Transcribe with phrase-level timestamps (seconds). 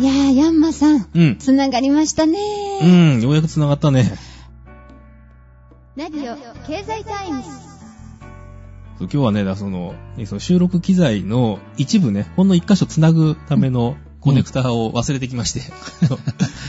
[0.00, 1.36] いやー、ヤンマさん、うん。
[1.36, 2.38] つながりましたね
[2.82, 4.10] うん、ようやく繋がったね。
[5.94, 7.50] ラジオ経済タイムズ。
[7.50, 7.60] そう
[9.00, 9.94] 今日はね、だその、
[10.24, 15.62] その収録機材の一部ね、ほんの一箇所繋ぐためのコネクタを忘れてきまして、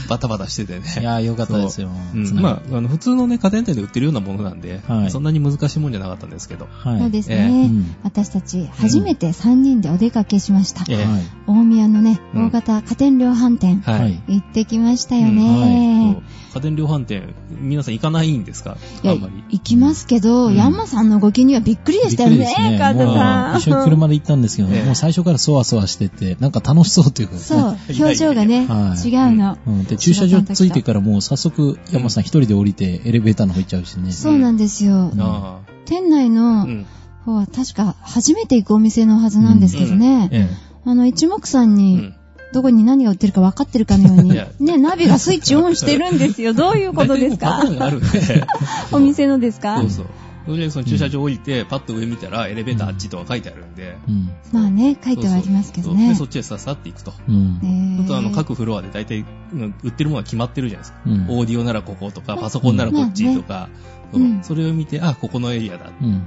[0.08, 0.86] バタバタしててね。
[1.00, 1.90] いやー、よかったですよ。
[2.14, 6.68] うん、まあ、あの、普通のね、家電店で売ってるようなものなんで、はいそんなに難しいもんじゃなかったんですけど。
[6.72, 7.00] はい。
[7.00, 10.84] そうですええね、うん私たち、初めて3人でお出かけしました。
[10.90, 11.22] ええはい。
[11.48, 14.00] 大宮のね、うん大型家電量販店、はい。
[14.02, 16.22] はい行ってきましたようんね。
[16.54, 18.78] 家電量販店、皆さん行かないんですか？
[19.04, 19.44] いやあんまり。
[19.50, 23.54] 行きますけど、うんヤンマさんの動きにはびっくりでしたよねねカーさ。
[23.54, 29.58] うん一緒に車で行ったんですけど、ええもう最初からそわそわしてて、なんか楽しそうというか、そう、表情がね、はい違うの。
[29.68, 34.12] うん、で、駐車場着いてからもう早速、山さん一人で降りてエレベーターの方行っちゃうしね。
[34.12, 35.12] そうなんですよ。
[35.20, 36.30] あ店内あ。
[36.30, 36.86] のうん。
[37.26, 40.30] 方は確か初めて行くお店のはずなんですけどね。
[40.32, 40.50] え
[40.86, 42.14] あの、一目散うにん。
[42.54, 46.54] どこに何が売ってるか分かってるかのようにいや、ね、ナビがスイッチオンしてるんですよ。
[46.54, 47.62] どういうことですか？
[47.64, 48.48] 大体もうパターンがあるんで。
[48.92, 49.78] お店のですか？
[49.80, 50.06] そうそう。
[50.46, 53.92] とりあえずその駐車場降りて、パッと上見たらエレベーターあっちとか書いてあるんで。
[53.92, 54.30] えうん。
[54.52, 56.16] まあね、書いてはありますけどねそうで、。
[56.16, 57.14] そっちへさっさって行くと。
[57.28, 57.60] うん。
[57.64, 61.02] えちょっとあの、各フロアで大体、うん売ってるものは決まってるじゃないですか。
[61.06, 63.70] うんオーディオならこことか、パソコンならこっちとか、
[64.12, 65.92] そううんそれを見て、あ、ここのエリアだ。
[66.02, 66.24] うん。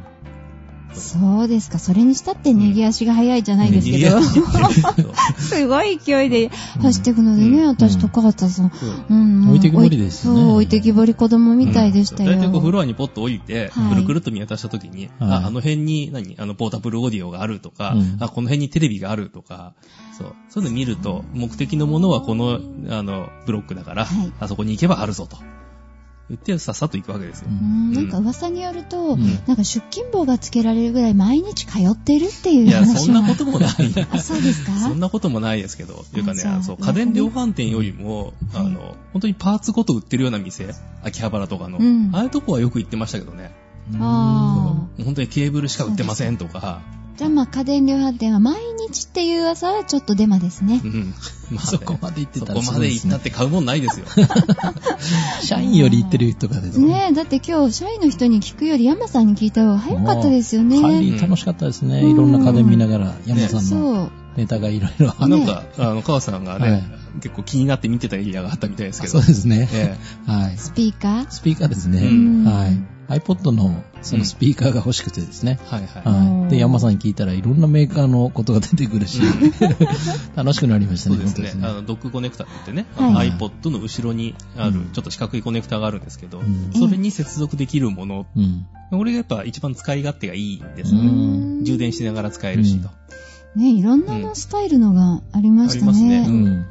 [1.00, 1.78] そうですか。
[1.78, 3.98] それにしたって逃げ足が早いじゃないですけど。
[3.98, 6.50] 逃げ足っていう すごい勢いで
[6.80, 8.70] 走っていくのでね、うん私と川田さん。
[8.70, 12.32] そううん置いてきぼりですよねそう、置いてきぼり子供みたいでしたよ。
[12.32, 19.74] 大体こうフロアにポッと降りて、はいくるくるっと見渡した時に、はいあ、あの辺に、何あの、ポータブルオーディオがあるとか、この辺にテレビがあるとか、
[20.16, 20.34] そう。
[20.48, 25.36] そういうの見ると、目的のものはこの、あの、ブロックだから、はいあそこに行けばあるぞと。
[26.30, 27.48] 言って、さっさと行くわけですよ。
[27.50, 32.84] なんか噂によると、んなんか出勤簿がつけられるぐらい毎日通ってるっていういや。
[32.86, 33.70] そんなこともない。
[34.10, 34.72] あ、そうですか？
[34.80, 43.52] そんなこともないですけど、というかねあそう、そう、家電量販店よりも、あはいの、本当にパーツごと売ってるような店、秋葉原とかの、うんああいうとこはよく行ってましたけどね。
[44.00, 45.02] ああ。
[45.04, 46.80] 本当にケーブルしか売ってませんとか、
[47.16, 50.88] じゃあまあ家電量販店は毎日っていう噂はちょっとデマですねう。
[50.88, 51.14] ん。
[51.50, 54.06] まあねそこまで行ってたらそこまで行ったって買うもんないですよ。
[55.42, 60.76] 社員より行ってるとかですねえ、だって今日社員の人に聞くより山さんに聞いた方が早かったですよね。
[60.80, 62.00] 帰り楽しかったですね。
[62.00, 64.10] うんいろんな家電見ながら、山さんのそう。
[64.36, 66.84] ネタがいろいろあなんか、あの、川さんがね、はい
[67.20, 69.12] 結構気になって見てたエリアがあったみたいですけど。
[69.12, 69.68] そうですね。
[69.72, 69.96] え
[70.26, 70.58] はい。
[70.58, 71.26] スピーカー？
[71.30, 72.00] スピーカーですね。
[72.00, 72.76] うんはい。
[73.08, 75.58] iPod のそのスピーカーが欲しくてですね。
[75.60, 76.02] えはいはい。
[76.04, 76.50] はい。
[76.50, 79.20] で、山さんに聞いたらいろんなメーカーのことが出てくるし、
[80.36, 81.50] 楽しくなりましたね、そうですね。
[81.52, 88.66] 本当あの、ドックコネクタって言ってね、はい iPod の後ろにあるうん、ちょっと四角いコネクタがあるんですけど、うんそれに接続できるもの、うん。
[88.90, 91.00] これがやっぱ一番使い勝手がいいんですね。
[91.00, 92.90] ん充電しながら使えるしと。
[93.56, 96.20] ねいろんなのスタイルのがありましたありね。
[96.20, 96.66] ますねうん。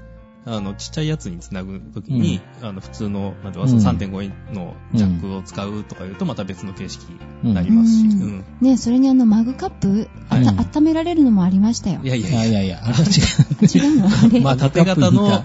[0.45, 7.03] あの、ちっちゃいやつにつなぐときに、あの、普通の、なんていうか、うん3.5のジャックを使うとかいうと、また別の形式
[7.43, 8.45] になりうますし、んうん。
[8.61, 12.07] ねそれにあのマグカップ、あはいた温められるのもありましたよい。
[12.07, 12.61] やいやいやいや。
[12.63, 13.65] いやあれは違う。
[13.65, 14.07] 違うの？
[14.07, 15.43] あれ、まあ、縦型の、うん、あ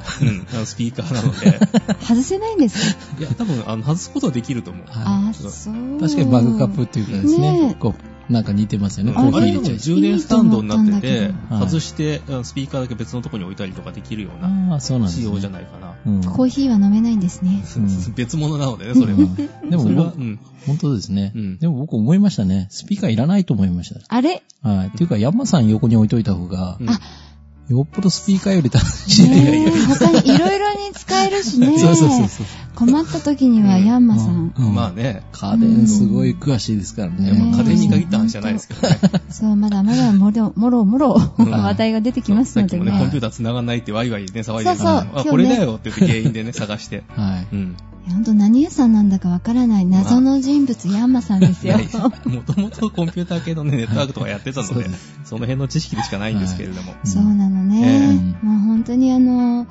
[0.55, 1.61] のスピーカーなので、
[2.05, 4.87] 外せないんですかいや、多分、あの、外すことはできると思う。
[4.89, 5.97] はあ、そう。
[5.97, 9.13] い確かにマグカップっていうかですねね、こう、なんか似てますよね。
[9.17, 9.85] あコーヒーれでも入れちゃうし。
[9.85, 15.25] 充電スタンドになってて外して、スピーカーだけ別のところに置いたりとかできるようなああ、そうなんですね。
[15.27, 15.95] 仕様じゃないかな。
[16.07, 16.25] うん。
[16.25, 17.63] コーヒーは飲めないんですね。
[17.77, 19.19] うん別物なのでね、それは。
[19.19, 19.35] うん
[19.71, 20.13] でも。
[20.67, 21.33] 本当ですね。
[21.35, 22.67] うんでも僕思いましたね。
[22.71, 24.01] スピーカーいらないと思いました。
[24.09, 24.43] あれ？
[24.63, 24.89] はい。
[24.89, 27.01] っていうか、山さん横に置いといた方が、うんあ
[27.69, 29.29] よっぽどスピーカーより楽しい。
[29.29, 31.79] ねえ他にいろいろに使えるしね。
[31.79, 32.47] そうそうそうそう。
[32.75, 34.55] 困った時にはヤンマさん。
[34.57, 37.31] うんまあね、家電すごい詳しいですからね。
[37.31, 38.99] あ家電に限った話じゃないですけどね。
[39.29, 43.19] そう、まだまだもろもろもろうん話題が出てきますのでさっきもね、コンピュね。
[43.19, 47.03] ーター繋がんないってワイワイね、騒いでるそうそうあ、これだよって言って原因でね、探して。
[47.09, 47.49] はい。
[47.53, 47.77] うん。
[48.09, 51.77] ほんと何屋さんなんだかわからない謎の人物ヤンマさんですよ。
[52.25, 54.87] もともとコンピューター系のね、ネットワークとかやってたので
[55.25, 56.95] その辺の知識でしかないんですけれども。
[57.05, 58.37] そうなのえね。
[58.43, 59.67] えもう本当にあの、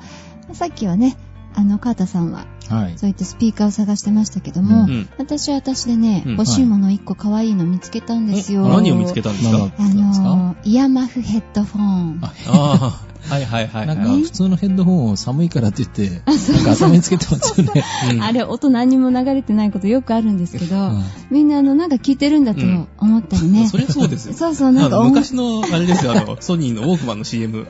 [0.52, 1.16] さっきはね、
[1.54, 2.98] あの、カータさんは、はい。
[2.98, 8.64] そういったスピーカーを探してましたけども、うん私は私でね、うん欲しいもの一個可愛いの見つけたんですよ。
[8.64, 9.72] お何を見つけたんですか？
[9.78, 12.20] あの、イヤマフヘッドフォン。
[12.46, 13.86] あはいはいはい。
[13.86, 16.22] なんかはい普通のヘッドホンを寒いからって言って、
[16.52, 17.84] なんか頭につけてますよね。
[18.12, 22.60] うんあれ、音何にも流れてないことよくあるんですけど、うんみんなあの、なんか聞いてるんだと
[22.98, 23.66] 思ったりね。
[23.66, 24.34] そりゃそうですよ。
[24.34, 27.66] そうそう、なんか昔の、あれですよ、あの、ソニーのウォークマンの CM。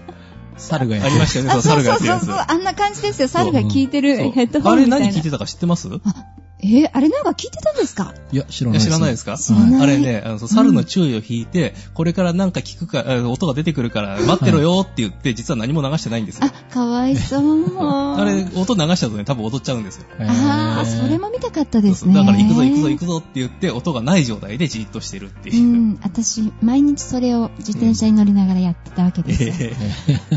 [0.58, 2.20] 猿がやありましたよね、あ、そう、そう猿がやってるやつ。
[2.20, 3.28] そうそうそう、あんな感じですよ。
[3.28, 5.06] 猿が聞いてるヘッドホあれンみたいな。
[5.06, 5.88] 何聞いてたか知ってます？
[5.88, 6.14] あ、
[6.60, 8.14] えー、あれなんか聞いてたんですか？
[8.32, 8.86] いや、知らないです。
[8.86, 9.36] 知らないですか？
[9.38, 17.64] 知らないあれね、あの、猿の注意を引いて、これからなんか聞くか、あ音が出てくるから待ってろよって言って、実は何も流してないんですよあ。、かわいそう。
[18.20, 20.04] あれ、音流しちゃうとね、多分踊っちゃうんですよ。
[20.20, 22.14] ああ、それも見たかったですね。
[22.14, 25.62] だから行くぞ行くぞ行くぞって言って、音がない状態でじーっとしてるってういう。
[25.64, 29.70] ん、私、毎日それを自転車に乗りながらやってたわけですよ。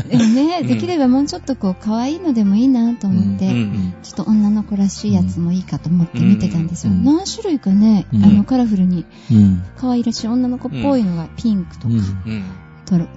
[0.04, 6.92] えでもね、うんできればもうちょっとこう、可愛いのでもいいなと思って、えううんんちょっと女の子らしいやつもいいかと思って見てたんですよ。
[6.92, 7.04] うん。
[7.04, 8.24] 何種類かね、うん。
[8.24, 9.62] あの、カラフルにうん。
[9.76, 11.94] 可愛らしい女の子っぽいのがピンクとか、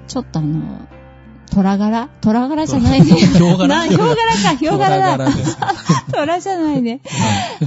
[0.07, 0.87] ちょっとあの、
[1.51, 2.09] 虎柄？
[2.21, 3.05] 虎柄じゃないね。
[3.05, 3.67] ヒョウ柄。
[3.67, 5.27] なヒョウ柄か、 ヒョウ柄だ。
[6.11, 7.01] 虎じゃないね。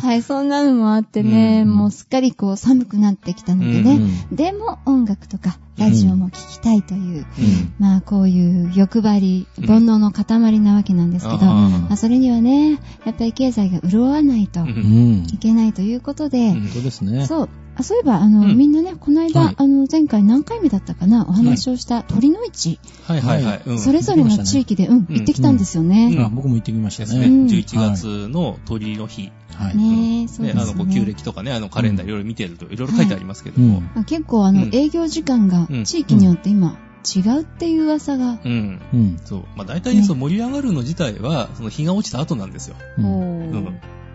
[0.03, 1.75] はい、そんなのもあってね、うん。
[1.75, 4.35] もうすっかりこう寒くなってきたのでうね、ん。
[4.35, 15.39] でも音楽とかラジオも聴きたいという、うんまあこういう欲張り、うん煩悩の塊なわけなんですけど、まあそれにはね、やっぱり経済が潤わないとうい。
[15.39, 17.27] けないということで、うん本当ですね。
[17.27, 23.63] そう、あそういえば、あの、うんみんなね、この間、はいあの、前回何回目だったかな、お話をした鳥の市、はいはいはい。
[23.67, 26.11] うんそれぞれの地域で、うん、行ってきたんですよね。
[26.33, 27.21] 僕も行ってきましたね。
[27.21, 27.27] ね。
[27.27, 29.31] うん11月の鳥の日。
[29.59, 29.77] はい。
[29.77, 30.85] ねえ、そうね、あの、ですね。
[30.85, 33.81] こう旧暦とかね、あの、カレンダーいろいろ見てると、いろいろ書いてありますけども。
[33.81, 38.81] まあ結構、あの、うん営業時間がうん地域によって今、違うっていう噂が、うん。
[38.95, 39.21] うん。
[39.25, 39.45] そう。
[39.57, 42.77] まあ大体ね、その盛り上がるの自体は、その日が落ちた後なんですよ。
[42.99, 43.65] うんこううん。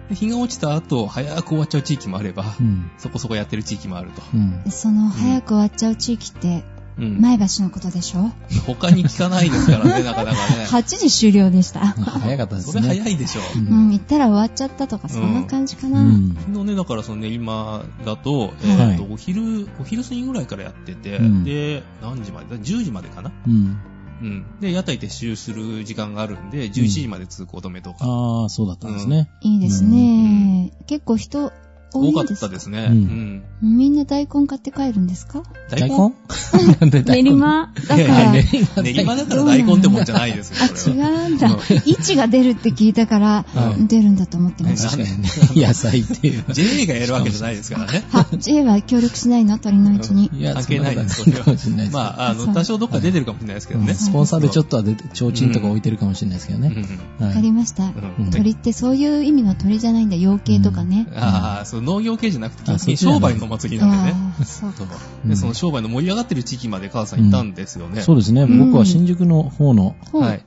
[0.10, 2.92] で日が落ちた後、早く終わっちゃう地域もあれば、うん。
[2.98, 4.22] そこそこやってる地域もあると。
[4.34, 4.64] うん。
[4.70, 6.64] その、早く終わっちゃう地域って、
[6.98, 7.22] うん。
[7.22, 8.32] 前橋のことでしょ？
[8.68, 10.66] 他に聞かないですからね、 なかなかね。
[10.70, 11.80] ?8 時終了でした。
[11.88, 12.88] 早かったですそれね。
[12.90, 13.42] 早いでしょ。
[13.56, 16.02] ううん、行ったら終わっちゃったとか、そんな感じかな。
[16.02, 16.36] うん。
[16.40, 23.32] 昨日ね、だからその練馬だと、えはいっと、お昼、お昼過ぎぐらいからやってて、うんで、何時まで ?10 時までかな？
[23.48, 23.78] うん。
[24.22, 24.46] うん。
[24.62, 28.06] で、屋台撤収する時間があるんで、11時まで通行止めとか。
[28.06, 29.30] ああ、そうだったんですね。
[29.42, 30.72] いいですね。
[30.88, 31.52] 結構人
[31.94, 32.88] 多多かったですね。
[32.90, 33.44] ううんん。
[33.78, 35.44] みんな大根買って帰るんですか？
[35.70, 35.98] 大根？
[36.80, 37.30] なんで大根？
[37.32, 38.04] 練馬だから。
[38.04, 40.90] や練練馬だから大根ってもんじゃないですよ、あ。
[40.90, 41.58] 違うんだ。
[41.86, 44.98] 位置が出るって聞いたから、はい出るんだと思ってました。
[45.60, 46.44] 野菜っていう。
[46.52, 48.04] JA がやるわけじゃないですからね。
[48.12, 49.58] は、J は協力しないの？
[49.60, 50.30] 鳥の位置に。
[50.34, 51.24] いや関係ないです。
[51.92, 53.94] まあ、あの、多少どっか出てるかもしれないですけどね。
[53.94, 56.74] スポンサーでちょっとは出て、提灯とか置いてるかもしれないですけどね。
[57.20, 57.86] わかりました。
[57.86, 57.88] う
[58.24, 60.16] ん鳥ってそういう意味の鳥じゃないんだ。
[60.16, 61.08] 養鶏とかね。
[61.16, 64.46] ああ、そう、農業系じゃなくて、商売の祭りなんでね。
[64.46, 64.84] そうか。
[65.24, 68.02] うんで、その商売の盛り上がってる地域まで母さん行ったんですよね。
[68.02, 68.42] そうですね。
[68.44, 69.96] うん僕は新宿の方の。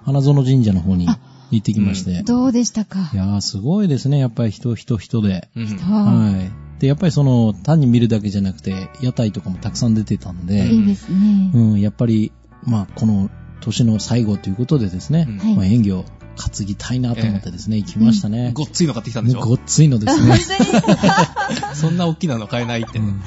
[0.05, 1.19] 花園神社の方にあ
[1.51, 2.23] 行ってきまして。
[2.23, 3.11] どうでしたか？
[3.13, 4.19] いやー、すごいですね。
[4.19, 5.49] やっぱり人、人、人で。
[5.55, 5.67] うん。
[5.79, 6.51] ははい。
[6.81, 10.47] で、やっぱりその、単に見るだけじゃなくて、屋台とかもたくさん出てたんい。
[10.47, 11.51] で、いいですね。
[11.55, 12.33] うん、やっぱり、
[12.65, 13.31] まあ、この
[13.61, 16.05] 年の最後ということでですね、まあ、演技を
[16.37, 18.53] 担ぎたいなと思ってですね、行きましたね。
[18.55, 19.41] ごっついの買ってきたんでしょ？
[19.41, 20.39] ごっついのですね。
[21.75, 22.99] そんな大きなの買えないって。
[22.99, 23.21] うん。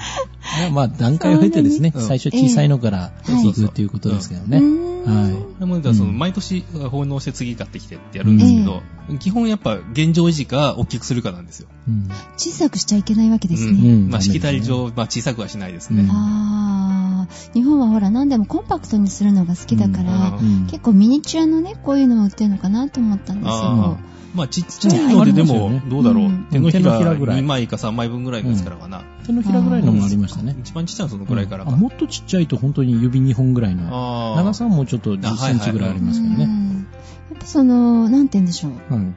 [0.74, 3.36] まあ、段階を経てですね、最初小さいのからええ。
[3.36, 4.58] 行くっていうことですけどね。
[5.06, 6.20] はでも、その、うん。
[6.20, 8.82] 毎年、奉納して次買ってきてってやるんですけど、
[9.20, 11.68] 基本やっぱ現状維持か大きくするかなんですよ。
[11.88, 11.92] い。
[11.92, 12.10] うん。
[12.38, 13.80] 小さくしちゃいけないわけですうね。
[13.80, 14.10] うん。
[14.10, 16.04] まあ、しきたり上、まあ、小さくはしないですね。
[16.04, 16.12] うん。
[16.12, 20.62] ああ、日本はほら何でもコンパクトにするのが好きだから、うん。
[20.62, 20.68] うん。
[20.68, 23.98] 結構ミニチュアのね、こういうのも売ってるのかなと思ったんですあよ。
[24.36, 26.26] まあ、ちっちゃいのででもどうだろう。
[26.26, 29.04] うん手のひららぐらい2枚か3枚分ぐらいのやつからかな。
[29.26, 30.56] 手のひらぐらいのもありましたね。
[30.60, 31.72] 一番ちっちゃいのはそのぐらいからか。
[31.72, 34.36] あもっとちっちゃいと本当に指2本ぐらいの。
[34.36, 36.46] 長さはもうちょっと10センチぐらいありますけどうね。
[36.46, 36.88] ん
[37.32, 38.94] やっぱその、なんて言うんでしょう。
[38.94, 39.16] はい。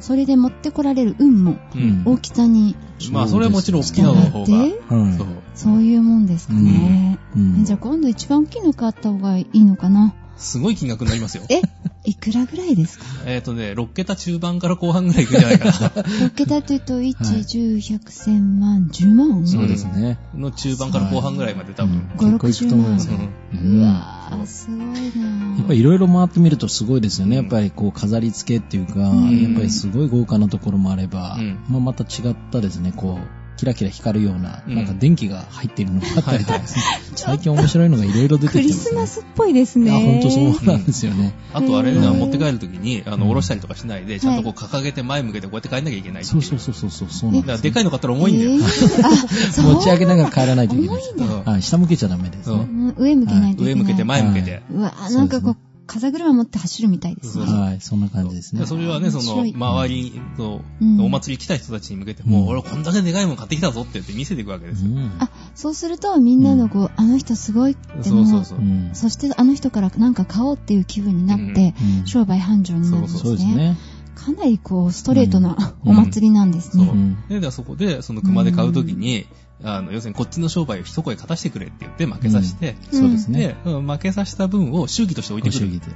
[0.00, 2.74] それで持ってこられる運もうん大きさに
[3.12, 4.46] まあ、それはもちろん大き従なのの方が。
[5.16, 5.26] そう。
[5.54, 7.18] そういうもんですかね。
[7.36, 10.14] うんじゃあ今度一番大きいの買った方がいいのかな。
[10.36, 11.44] すごい金額になりますよ。
[11.50, 11.60] え、
[12.04, 13.04] いくらぐらいですか？
[13.26, 15.72] えっとね、6桁中盤から後半ぐらいいくんじゃないかな。
[16.28, 19.46] ?6 桁というと、1、はい10、100、1000万、10万？
[19.46, 20.18] そうですね。
[20.34, 21.96] の中盤から後半ぐらいまで多分。
[21.96, 23.18] うん5 6結構いくと思いますよ。
[23.52, 25.62] うわぁ、すごいなぁ。
[25.64, 27.36] っぱりいろいろ回ってみるとすごいですよね。
[27.36, 34.74] やっぱりこう飾り付けっていうか、うんやっぱりすごい豪華なところもあれば、うんまあまた違ったですね、こう、キラキラ光るような、うん。
[34.74, 36.82] なんか電気が入っているのがあったりとかですね。
[37.14, 38.90] 最近面白いのがいろいろ出てきてクリます、ね。
[38.90, 39.90] スマスっぽいですね。
[39.90, 41.34] あ、本当そうなんですよね。
[41.52, 42.18] あとあれね、うん。
[42.20, 43.28] 持って帰るときに、あの、うん。
[43.28, 48.52] 下ろしたりとかしないで、ちゃんとこう掲げて前向けてこうやって帰んなきゃいけないそうそうそうそうそう、そうなんだからです、でかいの買ったら重いんだよ。
[48.56, 51.62] 持ち上げながら帰らないといけない。
[51.62, 52.62] 下向けちゃダメですうね。
[52.62, 52.94] うん。
[52.96, 53.74] 上向けないといけない。
[53.74, 54.52] 上向けて前向けて。
[54.54, 55.56] はうわぁ、なんかこう、
[55.90, 57.44] 風車持って走るみたいですね。
[57.46, 58.66] はい、そんな感じですねで。
[58.66, 64.90] それはね、その、周りの、うんお祭り来た人たちに向けても、うん俺こんだけでかいもの買ってきたぞって言って見せていくわけですよ。
[64.92, 68.62] うんあ、そうするとみんなのこう、あの人すごいってそうそうもそうう。
[68.62, 73.20] んそしてあの人からなんか買おうっていう気分になって、うん商売繁盛になるんですね。
[73.20, 73.76] そうですね。
[74.14, 76.92] かなりこう、ストレートなうんお祭りなんですそうね。
[76.92, 79.26] んで、ではそこで、その熊で買うときに、
[79.62, 83.56] あの、要するにこっちの商売を一声勝たしてくれって言って負けさせて、うんそうですね。
[83.64, 85.66] で、うん負けさせた分を祝儀として置いてくる。
[85.66, 85.92] ご祝儀で。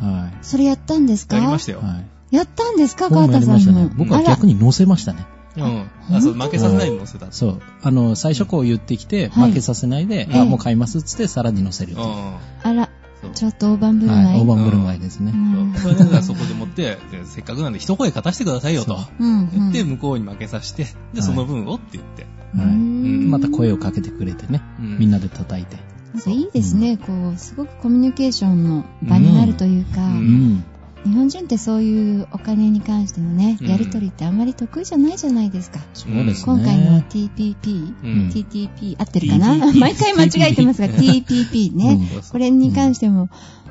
[0.00, 1.36] はそれやったんですか？
[1.36, 1.80] やりましたよ。
[1.80, 1.84] い。
[1.84, 1.94] は
[2.30, 2.36] い。
[2.36, 3.90] やったんですか、川田さんもりましたね。。
[3.96, 5.26] 僕は逆に乗せましたね。
[5.56, 5.90] うん。
[6.16, 7.26] あ、そう、負けさせないの乗せた。
[7.26, 7.32] うん。
[7.32, 7.62] そう。
[7.82, 11.94] あの、最初こう言ってきて、はい負けさせないで、ええあ、もう買いますっつって、さらに乗せる。
[11.98, 12.38] あ
[12.72, 12.88] ら、
[13.34, 14.26] ちょっと大盤振る舞い。
[14.26, 14.40] はい。
[14.40, 15.32] 大盤振る舞いですね。
[15.34, 22.26] うんそうそれでだからそこでもって、でせっかくなんで一声勝たしてくださいよと言って、向こうに負けさせて、で、その分をって言って。
[22.56, 22.66] はい。
[22.66, 24.62] うんまた声をかけてくれてね。
[24.78, 25.76] うんみんなで叩いて。
[26.14, 30.64] なんかいいですね、こう、すごくコミュニケーションの場になるというか、ううんん。
[31.04, 35.80] 日本人ってそういうお金に関してのね、うんやりとりってあんまり得意じゃないじゃないですか。
[35.94, 36.54] そうですね。
[36.54, 39.56] 今回の TPP、うん TTP 合ってるかな？
[39.72, 41.98] 毎回間違えてますが、 TPP ね。
[42.14, 43.28] うんこれに関しても、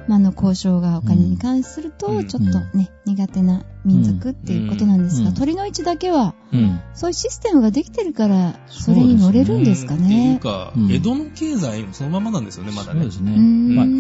[0.08, 6.80] まあ、あの、交渉がお金に関すると、うんちょっとね、苦手な民族っていうことなんですが、うん鳥の市だけは、うん。
[6.96, 10.40] そういうシステムができてるから、それに乗れるんですかうんっていうね。
[10.40, 13.12] かう、ん江戸の経済もそのままなんですよね、まだねそうで。
[13.12, 13.36] すね。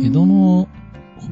[0.08, 0.68] 江戸の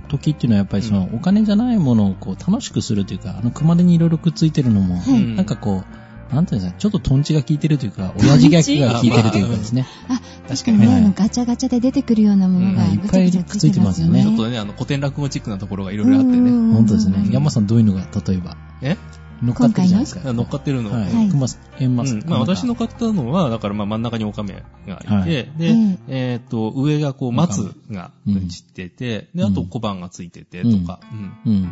[0.08, 5.02] 時っていうのはやっぱりその、お金じゃないものをこう楽しくするというか、あの熊手にいろいろくっついてるのも、
[5.36, 5.84] なんかこ
[6.32, 9.86] う、なんていうんですか、ちょっとトンチが効いてるというか、親父ギャグが効いてるというかですね。
[10.10, 10.96] あ、確確かにね、はい。
[10.98, 12.96] あのガチャガチャで出てくるようなものがい。
[12.96, 14.24] っぱいくっついてますよね。
[14.24, 16.38] ちょっとね、あの、古典落語チックなところがいろいろあってね。
[16.38, 16.74] うん。
[16.74, 17.18] 本当ですね。
[17.26, 17.30] う。
[17.30, 18.98] ん山さんどういうのが、例えば、え？
[19.42, 20.34] 乗っかってるじゃないですか。
[20.34, 20.92] 乗っかってるの。
[20.92, 21.14] はい。
[21.14, 21.30] はい。
[21.30, 21.48] 熊、
[21.80, 22.16] 円マス。
[22.16, 25.30] うん、まあ私の買ったのは、だからまあ真ん中にオカメがいて、はい。
[25.30, 26.00] で、うん。
[26.08, 31.00] えっ、と、上がこう松が散ってて、で、あと小判がついててとか、
[31.46, 31.54] うん。
[31.54, 31.70] うん。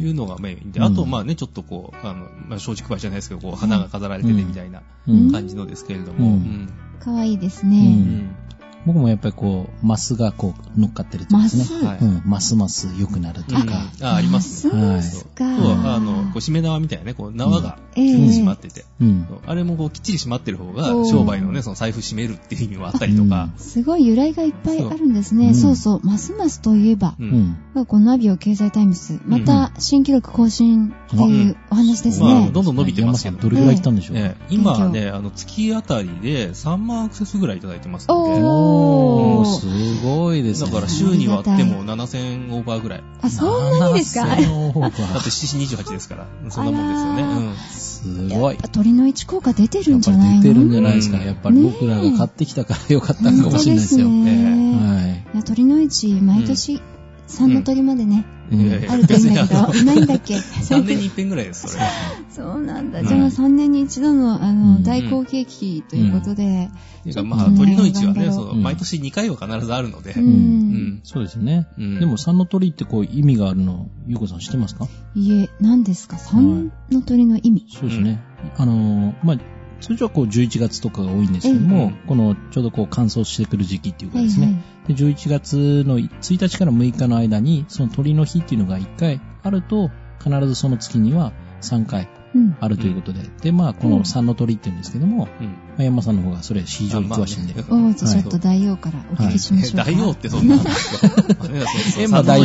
[0.00, 0.86] いうのがメインで、うん。
[0.86, 5.32] あとまあね、ちょっとこう、あの、まあ松竹梅じゃないですけど、こう花が飾られててみたいなうん。
[5.32, 6.32] 感じのですけれども、うん。
[6.32, 6.72] うん。
[7.00, 7.76] かわいいですうね。
[7.78, 7.84] うん。
[7.84, 8.47] ん
[8.88, 11.64] 僕もやっぱりこう、マスがこう、乗っかってるとですね。
[11.64, 11.84] マス？
[11.84, 12.22] はいうん。
[12.24, 13.82] ますます良くなるというか。
[14.00, 14.72] あ、ありますね。
[14.74, 15.44] ますか。
[15.56, 19.26] そう、あの、こう、締め縄みたいなね、こう、縄がええ締まってて、うん。
[19.46, 25.52] あれもこう、きっちり締まってる方が商売のね、その財布締めるっていう意味もあったりとか、すごい由来がいっぱいあるんですね。
[25.52, 26.06] そうそうそう。
[26.06, 27.22] ますますといえば、う。
[27.22, 27.86] うんん。
[27.86, 32.50] このラジオ経済タイムズ、また新記録更新っていうお話ですまあ、ね。
[32.50, 38.40] どんどん伸びてますけどどれぐらい来たんでしょうかええ今はね、あの、月あたりで3万アクセスぐらいいただいてますので、
[38.78, 39.60] おー。
[39.60, 40.70] すごいですね。
[40.70, 43.04] だから週に割っても7000オーバーぐらい。
[43.22, 48.26] あ、そんなにですか？7000オーバだっーて7時28ですから、そんなもんですよね。
[48.28, 48.34] うん。
[48.34, 48.56] すごい。
[48.56, 50.42] や鳥の市効果出てるんっじゃないの？
[50.42, 51.18] 出てるんじゃないですか。
[51.18, 54.08] うんやっぱり僕らが買ってきたからよかったのかもしれないですよ。
[54.08, 55.00] ねは
[55.34, 55.36] い。
[55.36, 56.80] いや鳥の市、毎年、
[57.28, 61.90] 三の鳥までね、うんあるといいんだけど、いないんだっけ？3年に一遍ぐらいです、それは。
[62.30, 62.98] そうなんだ。
[62.98, 66.70] はいじゃあ3年に一度の、あの、うん大好景気ということで、
[67.04, 68.30] ていうか、まあ、鳥の市はね、
[68.62, 70.20] 毎年2回は必ずあるので、う。
[70.20, 71.00] うんん。
[71.04, 71.66] そうですね。
[71.78, 74.86] うんでも、三の鳥ってこう意味があるの、ゆうこさん知ってますか？
[75.14, 76.16] いえ、何ですか？
[76.18, 77.66] 三の鳥の意味。
[77.70, 78.22] そうですね。
[78.56, 79.36] あのー、まあ、
[79.80, 89.90] 通常はこう11月とかが多いんですけども、このちょうどこう乾燥してくる時期っていうかですね、で11月の1日から6日の間に、その鳥の日っていうのが1回あると、
[90.22, 91.32] 必ずその月には
[91.62, 92.17] 3回うん。
[92.60, 95.46] あるということで、で、まあ、この三の鳥っていうんですけども、うん。
[95.46, 97.54] まあ山さんの方がそれ非常に詳しいんで。
[97.54, 99.84] あまあねおーじゃあちょっと大王からお聞きしましょうか。
[99.84, 100.56] 大王ってそんな。
[100.56, 101.00] んです
[101.34, 101.60] かね
[101.94, 102.44] そうえまあ大王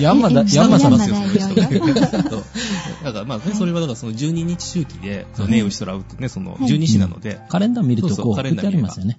[0.00, 1.54] 山田え山さん山ですよ、その人
[3.04, 5.58] だからまあね、それはだからその12日周期で、そのはい。
[5.58, 9.18] ネウシトラウってね、そのはい12子なので、カレンダー見るとこう、書いてあカレンダー見ますよね。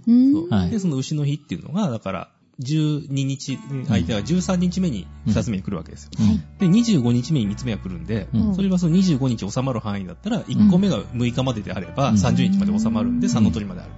[0.49, 0.69] はい。
[0.71, 2.29] で、その牛の日っていうのが、だから、
[2.61, 6.11] 12日、相手は13日目に2つ目に来るわけですよ。
[6.17, 6.39] はい。
[6.59, 13.91] で、25日目に3つ目が来るんで、うんそれはその25日収まる範囲だったら、1個目が6日までであれば、うん30日まで収まるんで、3の鳥まである。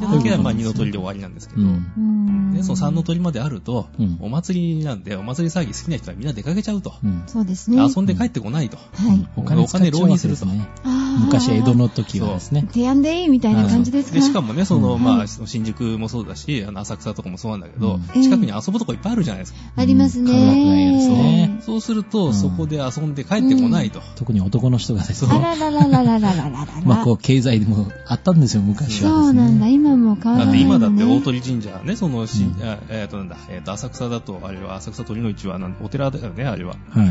[0.00, 0.10] うん。
[0.10, 1.62] で、時はまああー2の鳥で終わりなんですけど、
[2.54, 6.94] で、その3の鳥まであると、うんお祭りなんで、お祭り騒ぎ好きな人はみんな出かけちゃうと。
[7.04, 7.22] うん。
[7.26, 7.78] そうですね。
[7.94, 8.76] 遊んで帰ってこないと。
[8.76, 8.82] は
[9.14, 9.28] い。
[9.36, 10.68] お金使っちゃうわけですね。
[10.84, 12.66] あー昔江戸の時はですね。
[12.72, 14.14] 提案でいいみたいな感じですか？
[14.14, 19.58] で、しかもね、その、うんまあ、はい新宿もそうだし、あの、浅草とかもそうなんだけど、うん近くに遊ぶとこいっぱいあるじゃないですか。
[19.76, 20.30] ありますね。
[20.30, 24.00] うん科学が嫌ですねそうすると、うんそこで遊んで帰ってこないと。
[24.16, 25.40] 特に男の人がですそうあね。
[25.42, 26.66] らららららららららら。
[26.84, 29.10] まあこう、経済でもあったんですよ、昔は。
[29.10, 30.78] そうなんだ、今も変わらだってないのね。
[30.78, 36.74] 今だって大鳥神社ね、そのし、うんあえっ、となんだ、えっ、と、浅草だと、あれは浅草鳥の市はなんお寺だよね、あれは。
[36.90, 37.04] は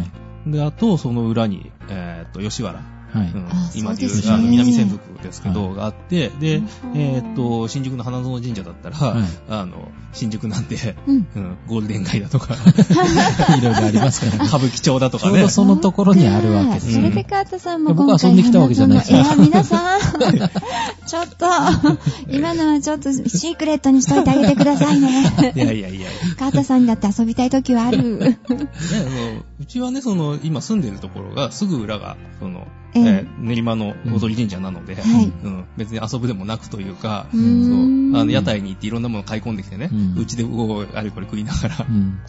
[0.47, 0.51] い。
[0.51, 2.81] で、あと、その裏に、えっ、と、吉原
[3.11, 11.27] はいうんあ今でいう南千福ですけど、はがあって、でうん、えーっと、新宿の花園神社だったら、はいあの、新宿なんで、うん。
[11.35, 12.53] うん、ゴールデン街だとか、
[13.57, 14.47] いろいろありますからね。
[14.49, 15.49] 歌舞伎町だとかねちょうど。
[15.49, 19.99] そのところにあるわけですそれで川田さんも僕今回は遊んできたわけじゃないですいや、皆さん、
[21.07, 21.45] ちょっと、
[22.29, 25.53] 今のはちょっとシークレットにしといてあげてくださいね。
[25.55, 26.07] いやいやいや。
[26.37, 28.17] 川田さんにだって遊びたい時はある。
[28.17, 28.59] ね、その
[29.59, 33.03] うちはね、その、今住んでるところが、すぐ裏が、その、ええ。
[33.03, 35.31] えー練馬の踊り神社なので、はい。
[35.43, 40.21] うん、別に遊ぶでもなくというか、うそう、ーんあの、屋台に行っていろんなもの買い込んできてね、うん。
[40.21, 42.19] うちで、おーあれこれ食いながらう、ん。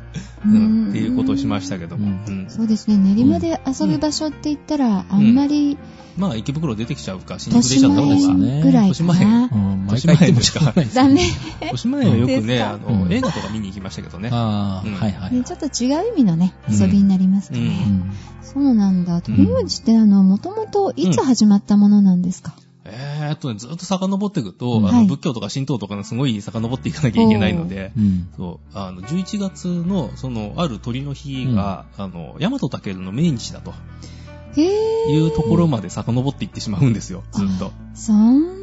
[0.46, 0.54] うん。
[0.54, 2.34] うんっていうことをしましたけども、うん。
[2.34, 2.50] うん。
[2.50, 5.76] そうですね、練馬で遊ぶ場所って言ったら、あんまり、
[6.18, 9.50] まあ、池袋出てきちゃうか、新宿出豊ちゃった方が、ね島ぐらいかな。
[9.52, 11.20] うん毎回行ってもしょうがないですダメ。
[11.62, 13.12] 豊島園はよくね、あの、うん。
[13.12, 14.28] 映画とか見に行きましたけどね。
[14.32, 14.94] ああ、うん。
[14.94, 15.34] はいはい。
[15.34, 17.62] ね、ちょっと違う意味のね、うん遊びになりますかね。
[17.62, 18.12] うん。
[18.42, 19.20] そうなんだ。
[19.22, 24.88] 鳥の内ってあの、もともといつ始まったものなんですか、えーっとね、ずっと遡っていくと、うん。
[24.88, 25.06] あの、はい。
[25.06, 28.28] 仏教とか神道とかのすごい遡っていかなきゃいけないので、うん。
[28.36, 33.72] そう、あの、11月の、その、ある鳥の日が、あの、大和武の命日だと。
[34.56, 37.70] いうところまで遡っていってしまうんですよ、ずっと。
[37.94, 38.57] そん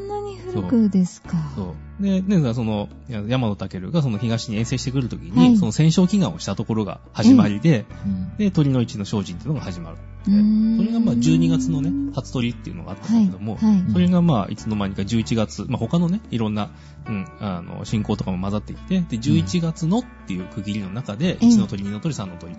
[0.62, 1.30] なに古くですか。
[1.56, 2.04] そう。
[2.04, 9.98] で、ね、その、いや大和武がその東に遠征してくるときに、はいその戦勝祈願をしたところが始まりで、うんで、鳥の市の精進っていうのが始まる。
[10.26, 16.72] それがまあ12月のね、初鳥っていうのがあったんだけども、はいはいそれがまあいつの間にか11月、まあ他のね、いろんな、
[17.08, 22.56] うん、あの、信仰とかも混ざってきて、で、11月のっていう区切りの中で、ええ1の鳥、2の鳥、3の鳥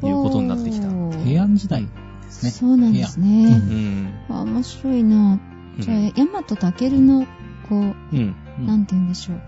[0.00, 0.88] ということになってきた。
[1.24, 1.86] 平安時代
[2.22, 2.50] ですね。
[2.50, 3.56] そうなんですうね。
[3.56, 4.24] ん。
[4.28, 5.38] あ面白いな。
[5.78, 7.26] じゃあ、大和武の、
[7.68, 8.36] こう、うん。
[8.58, 9.40] うんなんて言うんでしょう。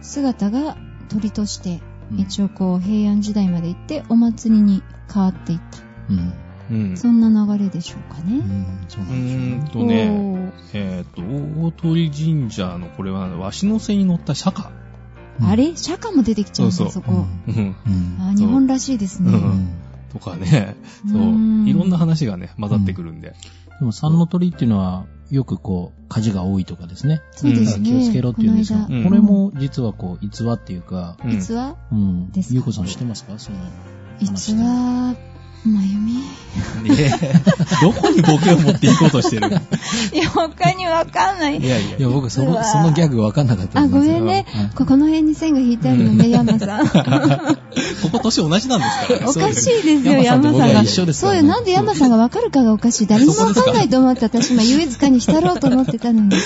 [0.00, 0.76] 姿が
[1.08, 1.80] 鳥として、
[2.10, 5.78] うん一応こう、平安時代まで行って、お祭りに変わっていった。
[6.10, 6.32] うん。
[6.70, 6.96] うん。
[6.96, 8.38] そんな流れでしょうかね。
[8.38, 8.66] うん。
[8.88, 9.70] そううなんでしょうーんね。
[9.72, 11.22] とね、えっ、と、
[11.62, 14.70] 大鳥神社のこれは、わしの背に乗った釈迦。
[14.70, 15.76] うんあれ？
[15.76, 17.26] 釈迦も出てきちゃうんだ、そうそうそこ。
[17.48, 17.76] うん。
[17.86, 18.16] うん。
[18.20, 19.32] あ、日本らしいですね。
[19.32, 19.68] ううんん。
[20.12, 23.34] とかね、そうう、んいろんな話がね、混ざってくるんで。
[23.78, 27.22] でも、三の鳥っていうのは、よくこう、火事が多いとかですね。
[27.32, 27.84] そうですね。
[27.88, 31.32] 気をつけろっていうんですが、これも実はこう、逸話っていうか、うん。
[31.32, 32.32] 逸話うん。
[32.50, 33.38] ゆうこさん知ってますか？
[33.38, 33.58] その
[34.20, 35.16] 話逸話、
[35.66, 36.16] まゆみ。
[36.94, 37.20] ね
[37.82, 41.68] どこにボケを持っていこうとしてるいや、他にわかんないい。
[41.68, 44.70] やいやいや、僕その、そのギャグわかんなかったあ、んですよごめんねはい。
[44.74, 46.86] ここの辺に線が引いてあるのね、山さん。
[46.88, 49.26] ここ年同じなんですからね。
[49.26, 50.82] おかしいですよ、山さんが。
[50.82, 53.06] 一緒ですからねそうよ、なんで山さんがわかるかがおかしい。
[53.06, 56.36] 誰にもわかんないと思って私今優越感に浸ろうと思ってたのに。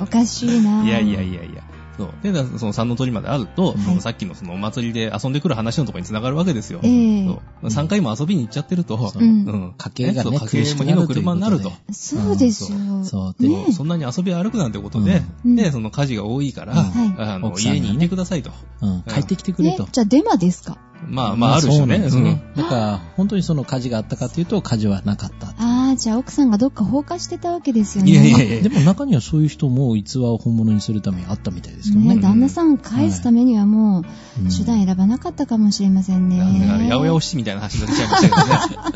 [0.00, 1.62] おかしいないやいやいやいや。
[2.00, 2.10] そう。
[2.22, 6.80] で、だその三の鳥まであると、さっきのそのお祭りで遊んでくる話のところに繋がるわけですよ。
[6.82, 7.66] ええそう。
[7.66, 9.44] 3回も遊びに行っちゃってると、そううん。
[9.44, 9.74] うん。
[9.76, 11.72] 家計がね家計も二の車になると。
[11.92, 12.36] そう。
[12.36, 12.78] ですよ。
[13.04, 13.42] そう。
[13.42, 13.72] で、ね。
[13.72, 15.56] そんなに遊び歩くなんてことで、うん。
[15.56, 17.20] で、その火事が多いから、うん。
[17.20, 18.50] あの、家にいてくださいと。
[18.80, 20.78] うん、帰ってきてくれねと。、じゃあデマですか？
[21.06, 21.96] まあまあ、ある種ね。
[21.96, 22.42] うんですね。
[22.56, 25.48] だから、本当にその火事があったかというと、火事はなかった。
[25.48, 28.10] ああ、じゃあ奥さんがどっか放火してたわけですよね。
[28.10, 32.16] いやいやいやでも中にはそういう人も逸話を本物にするためにあったみたいですけどね。
[32.16, 36.38] ね、旦那さん返すためにはもう、うん手段選ばなかったかもしれませんね。
[36.38, 38.90] だから、八百屋お七みたいな話になっちゃいましたけどね。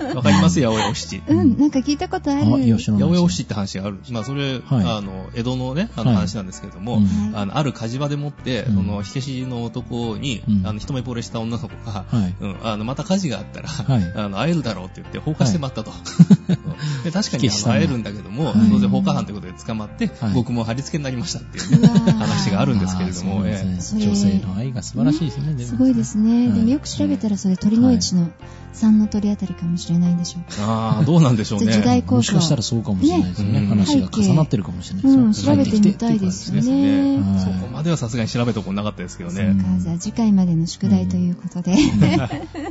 [0.14, 0.60] わかります？
[0.60, 1.22] 八百屋お七。
[1.28, 2.44] うん、なんか聞いたことある。
[2.44, 3.98] 八百屋お七って話がある。
[4.10, 4.84] まあ、それ、はい。
[4.84, 6.16] あの、江戸のね、あのはい。
[6.16, 7.36] 話なんですけれども、うん。
[7.36, 8.74] あの、ある火事場でもって、うん。
[8.76, 10.66] その、火消しの男に、うん。
[10.66, 12.34] あの、一目惚れした女の子が、はい。
[12.40, 14.12] うん、あの、また火事があったら、はい。
[14.16, 15.92] あの、会えるだろうって言って放火してまったと。
[17.04, 18.54] で確かにあの会えるんだけども、はい。
[18.70, 20.34] 当然放火犯ということで捕まって、はい。
[20.34, 24.06] 僕も貼り付けになりましたっていうね、話があるんですけれども、あーそうですえね。
[24.06, 25.64] 女性の愛が素晴らしいですね。
[25.64, 26.48] すごいですね。
[26.48, 26.56] はい。
[26.56, 28.30] でもよく調べたらそれ鳥の市の
[28.72, 30.56] 三の鳥あたりかもしれないんでしょうか。
[30.60, 31.72] えああ、どうなんでしょうね。
[31.72, 33.60] 時代もしかしたらそうかもしれないですよね。
[33.60, 35.22] ね話が重なってるかもしれないですよ。
[35.22, 37.18] うん、調べてみたいですよね。
[37.18, 39.56] はいそこまではさすがに調べたことなかったですけどね。
[39.58, 41.76] そうか、じゃあ次回までの宿題ということで。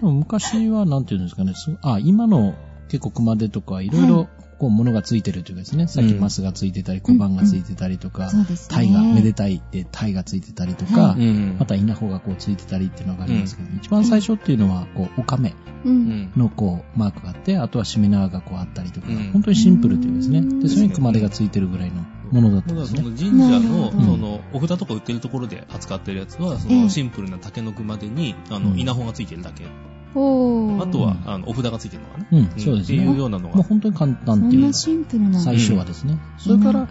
[0.02, 2.56] 昔は、なんていうんですかね、あ、今の
[2.90, 4.28] 結構熊手とか、いろいろ、
[4.60, 8.30] こう、物がついてるというかですね、さっきマスがついてたり、小判がついてたりとか。
[8.68, 11.56] タイが、めでたいってタイがついてたりとかう、ん。
[11.58, 15.90] また稲穂がこうついてたりっていうのがありますけど、一番最初っていうのは、こう、オカメう。
[15.90, 16.32] うんん。
[16.36, 23.02] のこう、マークがあって、あとはしめ縄がこうあったりとかうん、本当にシンプルというかですね、うんで、それに熊手がついてるぐらいのものだったんですね。
[23.02, 29.64] 神社の、その、お札とか売ってるところで扱ってるやつは、そええのシンプルな竹の熊手に、あの、うん稲穂がついてるだけ。
[30.12, 32.28] あとは、うんあの、お札がついてるのかな。
[32.32, 33.18] うん、そうですっていうね。
[33.18, 33.56] ようなのが。
[33.56, 35.40] もう本当に簡そ単っていうか、んなシンプルな。
[35.40, 36.18] 最初はですね。
[36.38, 36.88] それから、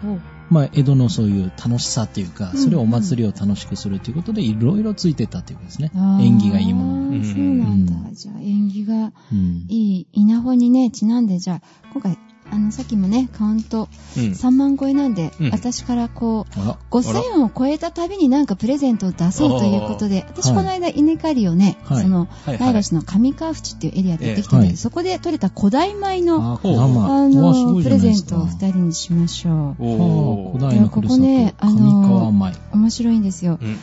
[0.49, 6.93] まあ、江戸のそういう楽しさっていうか、うんそれをお祭りを楽しくするということで、いろいろついてたっていうかですね縁起がいいもの。
[7.09, 7.93] うんそうなんだ。
[7.93, 9.65] うんじゃあ縁起がうん。
[9.69, 11.61] いい稲穂にね、ちなんで、じゃあ、
[11.93, 12.17] 今回、
[12.51, 14.23] あの、さっきもね、カウントうん。
[14.31, 16.77] 3万超えなんで、うん私からこう、あら。
[16.89, 30.57] 5000を超えたたびになんかプレゼントを出そうということで、私はいこの間稲刈りをね、はいその、はいはい前橋の上川淵っていうエリアでやってきたんだけど、ええはいそこで採れた古代米の、あ、の、プレゼントを2人にしましょう。
[30.57, 32.31] 古代のここねあの。
[32.73, 33.59] 面白いんですよ。
[33.61, 33.77] うん。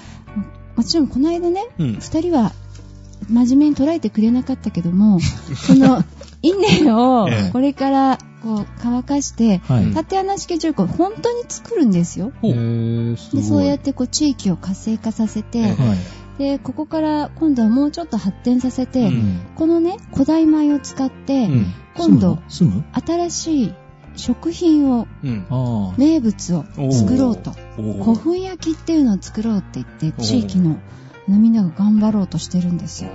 [0.76, 1.86] もちろんこの間ね、うん。
[1.96, 2.52] 2人は
[3.28, 5.20] 真面目に捉えてくれなかったけども、
[5.54, 6.04] その、
[6.42, 9.92] 稲を ええこれからこう乾かして、はい。
[9.92, 12.32] 縦穴式重工本当に作るんですよ。
[12.42, 13.42] で、い。
[13.42, 15.74] そうやってこう地域を活性化させて、えはい。
[16.38, 21.66] で、ここから今度はもうちょっと発展させて、うんこのね、古代米を使って、うん。
[21.96, 23.74] 今度、新しい
[24.16, 25.46] 食品を、うん。
[25.96, 27.52] 名物を作ろうと。
[27.76, 30.76] 古墳焼きっていうのを作ろうって言って、お地域の
[31.28, 33.10] みんなが頑張ろうとしてるんですよ。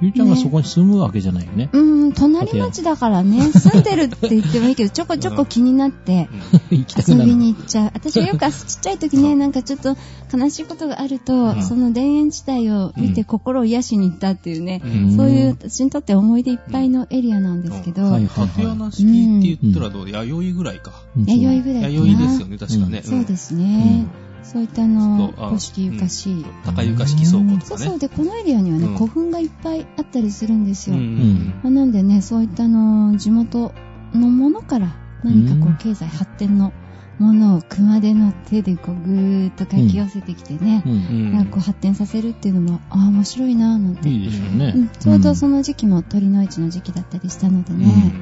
[0.00, 1.70] ゆうちゃんがそこに住むわけじゃないよね。
[1.72, 6.28] うーん、隣町だからね、住んでるって言ってもいいけど、 ちょこちょこ気になって。
[6.70, 7.90] 遊びに行っちゃう。
[7.94, 9.96] 私はよくちっちゃい時ね、なんかちょっと
[10.36, 11.62] 悲しいことがあると、うん。
[11.62, 13.24] その田園地帯を見てうん。
[13.24, 15.16] 心を癒しに行ったっていうね、うん。
[15.16, 20.10] そういう私にとって思い出いっぱいのエリアなんですけど、はいはい縦は穴式って言ったらどう？
[20.10, 20.92] 弥生ぐらいか。
[21.16, 21.40] い。
[21.40, 21.94] 弥生ぐらいかな。
[21.94, 23.02] 弥生ですよね、確かね。
[23.04, 24.06] そうですね。
[24.44, 26.46] そういったあの、古式ゆかしい。
[26.64, 27.60] 高床式倉庫とかね。
[27.66, 27.98] そうそう。
[27.98, 30.96] で、このエリアにはね、うん古墳がいっぱいあったりするんですよ。
[30.96, 33.72] うんまあなんでね、そういったあの、地元
[34.12, 36.72] のものから何かこう経済発展の
[37.18, 40.92] ものを熊手の手でこう、ぐーっとかき寄せてきてね、うん。
[40.92, 44.08] うんなんかこう発展させるっていうのも、ああ、面白いなぁなんて。
[44.08, 44.88] いいでしょうねうん。
[44.88, 48.14] ちょうどその時期も鳥の市の時期だったりしたのでうんね、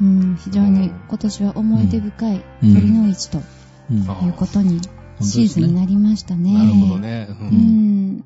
[0.00, 4.80] うん、非常に今年は思い出深いうん鳥の市ということに
[5.20, 6.52] シーズンになりましたね。
[6.54, 7.28] なるほどね。
[7.30, 8.24] ううんん。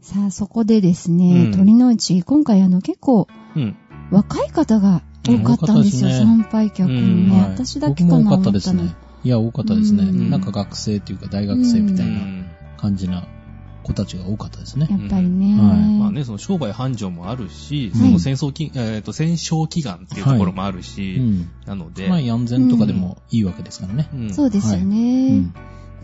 [0.00, 3.76] さあ、そこでですね、うん鳥の市、今回あの結構うん。
[4.10, 7.40] 若い方が多かったんですよ、参拝客にね。
[7.40, 8.50] はい私だけかな僕も多かった。
[8.52, 8.94] ですね。
[9.24, 10.04] いや、多かったですね。
[10.04, 12.46] うんなんか学生っていうか大学生みたいなうん
[12.76, 13.26] 感じな
[13.82, 14.96] 子たちが多かったですねや。
[14.96, 15.58] っぱりね。
[15.60, 21.48] はいまあね、その商売繁盛もあるし、はいその戦争き、えっと、戦勝祈願っていうところもあるうし、ん。
[21.64, 24.08] なので、まあ、安全とかでもいいわけですからね。
[24.12, 25.50] うんそうですようね。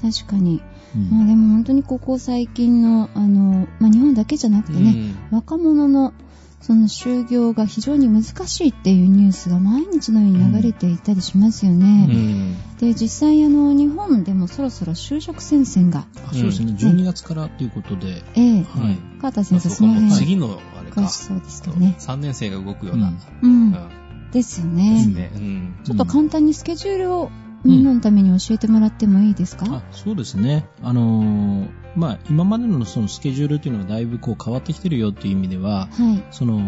[0.09, 0.13] ん。
[0.13, 0.63] 確かに。
[0.95, 6.13] うんまあでも本当にここ最近の、あの、まあ日本だけじゃなくてね、若者の
[6.61, 12.05] その就業が非常に難しいっていうニュースが毎日のように流れていたりしますようね。
[12.07, 12.57] ん。
[12.79, 16.73] で、実際あの、日本でもそろそろ就職戦線が、あそうですね。
[16.73, 18.23] 12月からということで。
[18.35, 18.99] ええ、はい。
[19.21, 21.97] 川田まあ先生その辺、次の、あれか、そうですけどね。
[21.99, 24.31] 3年生が動くような、うんうんうん。
[24.31, 25.07] ですよね。
[25.07, 25.33] ね。
[25.35, 25.75] うん。
[25.85, 27.31] ちょっと簡単にスケジュールを
[27.65, 30.67] みんなのために教えてもらってもいいですか、あそうですね。
[30.83, 36.25] あのーまあ、今までのそのスケジュールというのはだいぶこう変わってきてるよっていう意味では、はい。
[36.31, 36.59] その、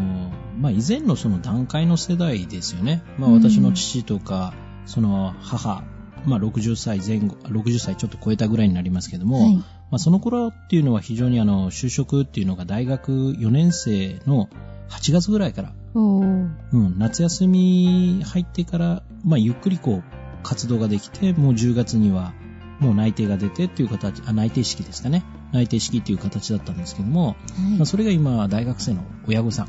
[0.58, 3.02] まあ、以前のその段階の世代ですよね。
[3.18, 4.52] まあ、うん私の父とか、
[4.84, 5.84] その母、
[6.26, 9.56] まあ、60歳前後、60歳ちょっと超えたぐらいになりますけども、はい。
[9.56, 14.48] まあ、その頃っていうのは非常にあの、就職っていうのが大学4年生の
[14.88, 15.72] 8月ぐらいから。
[15.94, 22.32] うん、夏休み入ってから、まあ、ゆっくりこう、活動ができて、もう10月には、
[22.80, 25.24] もう内定が出てっていう形、あ、内定式ですかね。
[25.52, 27.34] 内定式っていう形だったんですけども、は
[27.74, 27.76] い。
[27.78, 29.68] まあ、それが今、大学生の親御さん、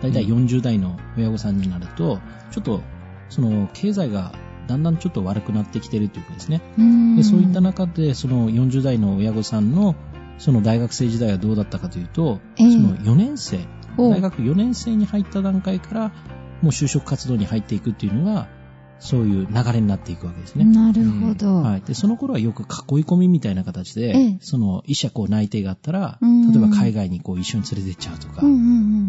[0.00, 2.82] 大体40代の親御さんになると、ちょっと、
[3.28, 4.32] その、経済が
[4.66, 6.62] だんだんちょっと悪くなってきてるというかですね。
[7.16, 9.94] でそういった中で、その40代の親御さんの、
[10.38, 12.72] その大学生時代はどうだったかというと、ええ。
[12.72, 13.60] その4年生、
[13.96, 16.08] お大学4年生に入った段階から、
[16.62, 18.48] もう就職活動に入っていくっていうのが、
[19.02, 20.64] そういう流れになっていくわけですね。
[20.64, 21.56] なるほど。
[21.56, 21.80] はい。
[21.80, 28.42] で、その頃はよく囲い込みみたいな形で、ええその、医者こう内定があったら、うん例えば海外にこう一緒に連れて行っちゃうとか、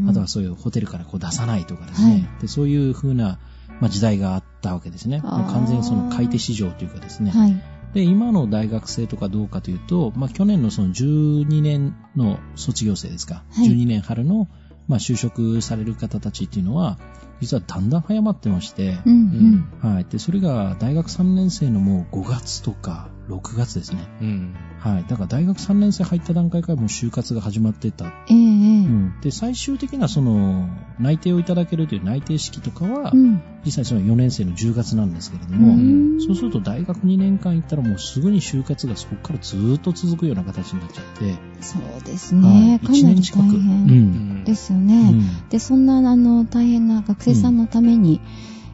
[0.10, 2.12] あとはそういうホテルからこう出さないとかですね。
[2.12, 3.39] はいでそういう風な、
[3.79, 5.19] まあ、時代があったわけですね。
[5.19, 7.32] もう完全にその買い手市場というかですね。
[7.32, 7.62] はい。
[7.93, 13.43] で、今の大学生とかどうかというと、まあ、去年のその12年の卒業生ですか。
[13.51, 14.47] はい12年春の、
[14.88, 16.97] まあ、就職される方たちっていうのは、
[17.43, 19.93] 実はだんだん早まってまして、うんうん。
[19.93, 20.06] はい。
[20.06, 24.07] で、それが大学3年生のもう5月とか6月ですね。
[24.21, 24.55] うん。
[24.79, 25.05] はい。
[25.07, 28.05] だから大学3年生入った段階からもう就活が始まってた。
[28.05, 28.39] ええええ
[28.86, 29.21] うん。
[29.21, 30.67] で、最終的なその、
[30.99, 33.41] 内定をいただけるという内定式とかは、うん。
[33.65, 42.79] 実際その4年生の10月なんですけれどうも、んそうすると大学2年間行ったらもうすぐに就活がそこからずーっと続くような形になっちゃって、そうですね。
[42.83, 43.43] かなり大一年近く。
[43.43, 44.43] ん。
[44.43, 45.12] ですようね。
[45.12, 48.19] んで、そんな、あの、大変な学生さんのために、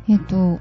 [0.07, 0.59] えっと、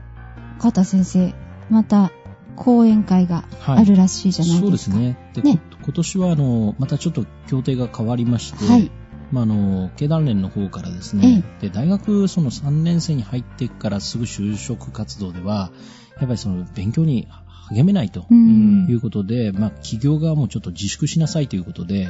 [0.59, 1.35] 川田先生、
[1.71, 2.13] また、
[2.59, 4.61] 講演会があるらしいじゃないですか。
[4.63, 5.17] そうですね。
[5.33, 8.91] で、ねこ今年はあの、またちょっと協定が変わりまして、はい。
[9.31, 15.71] まあ、あの、経団連の方からですね、で、大学その3年生に入ってからすぐ就職活動では、
[16.19, 17.29] やっぱりその勉強に
[17.69, 22.09] 励めないということで、まあ、企業側もちょっと自粛しなさいということで、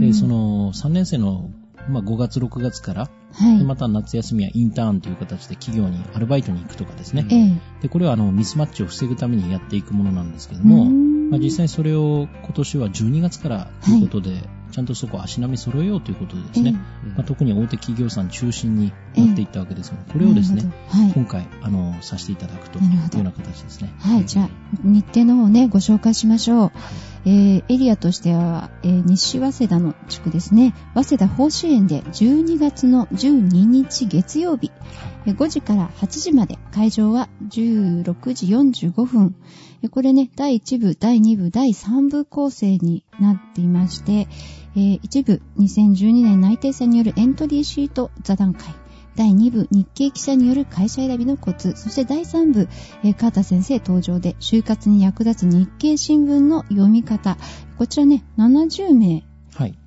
[0.00, 1.50] で、その3年生の
[1.88, 7.60] まあ、5月、6月から、はい、また夏休みはインターンという形で企業にアルバイトに行くとかですね。
[7.82, 10.86] でこれはあのミスマッチを防ぐためにやっていくものなんですけども、
[11.30, 16.72] まあ、実際それを今年は12月からということで、はい、ちゃんとそこ足並み揃えようということでですね、
[17.16, 23.92] まあ、特に大手企業さん中心になっていったわけですので、これをですね、はい、今回、あの、させていただくというような形ですね。
[23.98, 24.48] はい、じゃあ、
[24.84, 26.72] 日程の方ね、ご紹介しましょう。
[27.24, 34.70] えー、エリアとしては、えー、西早稲田の地区ですね、早稲田法支園で12月の12日月曜日、
[35.26, 39.34] 5時から8時まで、会場は16時45分。
[39.90, 44.28] これね、第1部、第2部、第3部構成になっていまして、
[44.76, 48.74] えー、1部、2012年内定者によるエントリーシート座談会。
[49.16, 51.72] 第2部、日経記者による会社選びのコツ。
[51.76, 52.68] そして第3部、
[53.02, 57.36] えー、川田先生登場で、就活に役立つ日経新聞の読み方。
[57.76, 59.24] こちらね、70名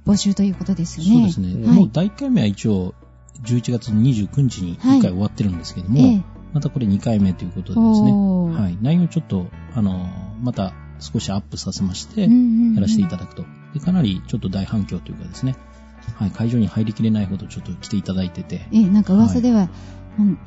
[0.05, 1.31] 募集ということですよね。
[1.31, 1.67] そうですね。
[1.67, 2.93] はい、もう第1回目は一応、
[3.43, 10.09] 11月29日に1回終わってるんですけども、はいえー、またこれ2回目ということでですね、はい、内容ちょっと、あの、
[10.41, 12.27] また少しアップさせまして、や
[12.79, 13.45] らせていただくと。
[13.73, 15.55] でかなりちょっと大反響というかですね、
[16.15, 18.67] はい、会場に入りきれないほどちょっと来ていただいてて。
[18.71, 19.69] え、なんか噂では、はい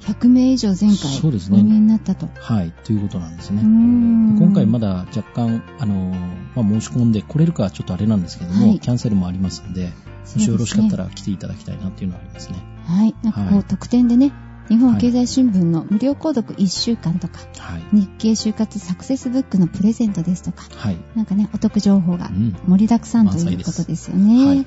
[0.01, 2.29] 100名以上前回お見えになったと。
[2.35, 3.63] はい、ということなんですね。
[3.63, 6.15] 今回まだ若干、あの、
[6.55, 9.91] まあ、申し込んで来れるかはちょっとあれなんですけども、はい、キャンセルもありますんで、
[10.35, 12.59] もしよろしかったら来ていただきたいなっていうのはありますね。
[12.85, 14.33] はい、なんかこう、特典でね、
[14.69, 22.31] 日本経済新聞の無料購読1週間とか、はい、日経就活サクセスブックのプレゼントですとか、はい、なんかね、お得情報が
[22.67, 24.47] 盛りだくさんということですよね。
[24.47, 24.67] はい、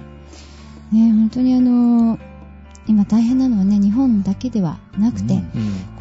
[0.93, 2.21] ね、本当にあのー、
[2.87, 5.49] 今大変なのはね、日本だけではなくて、うんうん、こ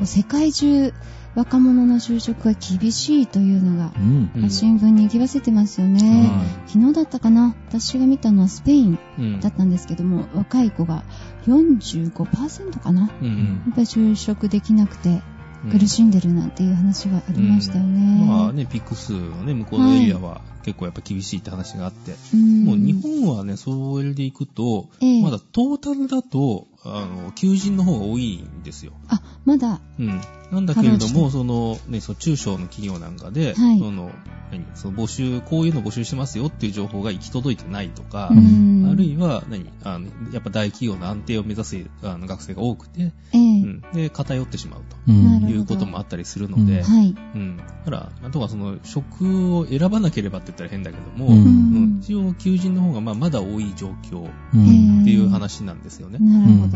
[0.03, 0.93] う世界中、
[1.35, 6.29] 若者の就職が厳しいというのが、うんうん、新聞に行きわせてますよね、
[6.67, 7.55] 昨日だったかな？
[7.69, 8.99] 私が見たのはスペイン
[9.41, 11.03] だったんですけども、うん、若い子が
[11.47, 15.23] 45%かな、うんうん、やっぱり就職できなくて
[15.71, 18.21] 苦しんでるなんていう話がありましたよね。
[18.21, 28.93] うん、まあね、ピックスのね、向こうのエリアは結構やっぱ厳しいって話があって、はい、もう日本はね、それでいくと、えー、まだトータルだと、あの、求人の方が多いんですよ。
[29.07, 29.79] あ、まだ。
[29.99, 30.21] うん。
[30.51, 34.11] なんだけれども、その、ね、その中小の企業なんかで、はい、その、
[34.51, 38.33] 何、その募集、こういうの募集してますよっていう情報が行き届いてないとか、あ
[38.95, 47.15] るいは、何、あの、やっぱ大企業の安定を目指すあの学生が多くて、えー、うん、で、偏ってしまうということもあったりするので、うん、はい。
[47.35, 47.57] うん。
[47.57, 54.57] だから、あとはその、職を選ばなければって言ったら変だけども、うん、一応求人の方がまあまだ多い状況って
[55.09, 56.19] いう話なんですよね。
[56.19, 56.72] なるほど。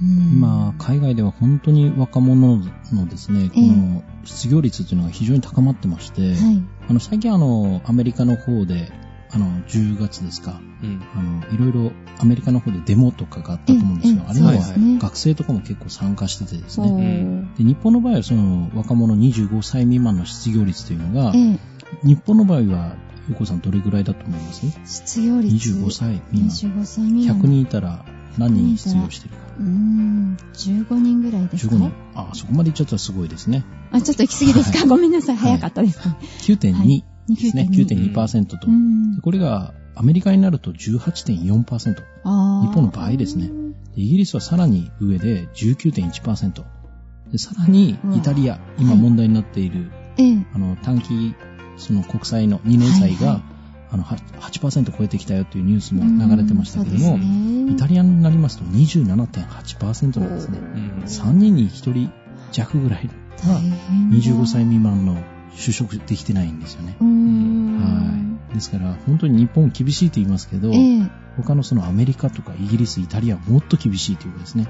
[0.00, 2.58] 今、海外では本当に若者
[2.92, 6.34] のですね、この失業率というのが非常に高まってまして、
[6.88, 8.92] あの最近あの、アメリカの方で、
[9.30, 14.22] あの、10月ですか、うん、あの、いろいろアメリカの方でデモとかがあったと思うんですよ。
[14.26, 14.52] あれは
[15.00, 17.46] 学生とかも結構参加しててですね。
[17.58, 21.32] で日本の場合はその若者25歳未満の失業率というのが、
[22.02, 22.96] 日本の場合は、
[23.28, 24.66] ゆうこさんどれぐらいだと思います？
[24.86, 26.78] 失業率 ?25 歳未満。
[26.78, 27.40] 25歳未満。
[27.40, 28.06] 100人いたら
[28.38, 29.40] 何人失業してるか。
[29.58, 31.92] うーん、15人ぐらいですか、ね、15人。
[32.14, 33.64] あ、そこまでいっちゃったらすごいですね。
[33.90, 36.16] あ、ちょっと行き過ぎですか、はい、ごめんなさい、早かったですか、ね。
[36.42, 37.68] 9.2ですね。
[37.70, 38.58] 9.2%と。
[39.22, 41.94] これがアメリカになると18.4%。
[41.94, 43.50] 日本の倍ですね。
[43.96, 46.64] イギリスはさらに上で19.1%。
[47.32, 51.34] でさらにイタリア、今問題になっている、はい、あの短期
[51.76, 53.47] その国債の2年債が、はいはい
[53.90, 60.58] あの8%超えてきたよというニュースも流れてましたけども、ね、イタリアになりますと27.8%なんですね。
[61.06, 62.12] 3人に1人
[62.52, 63.08] 弱ぐらい
[63.46, 63.60] が
[64.12, 65.16] 25歳未満の
[65.54, 66.96] 就職できてないんですよね。
[67.00, 68.14] は
[68.50, 68.54] い。
[68.54, 74.68] ですから、本当に日本厳しいと言いますけど、えー、他のそのアメリカとかイギリス、イタリアはもっと厳しいということですね。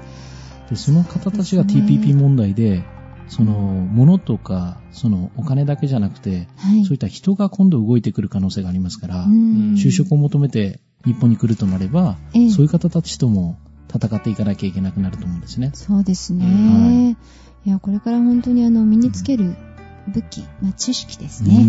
[0.69, 2.83] で、その方たちが TPP 問題で、
[3.29, 13.57] その、物とか、その、お金だけじゃなくて、はい、そういった人が今度動いてくる可能性がありますから、就職を求めて日本に来るとなれば、えー、そういう方たちとも
[13.93, 15.71] 戦っていかなきゃいけなくなると思うんですね。
[15.73, 16.45] そうですね。
[16.45, 17.15] は
[17.65, 19.55] い、いや、これから本当にあの、身につける
[20.09, 21.65] 武器、まあ、知識ですね。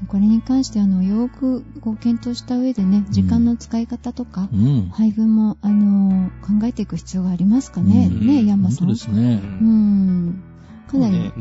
[0.00, 8.78] うん、これに関してあのよくこう検討した上でね、時間の使い方とか、うん、配分もあの考えていく必要がありますかね、うん、ね、山さん。
[8.78, 9.40] そうですね。
[9.42, 10.42] うん。
[10.88, 11.32] かなり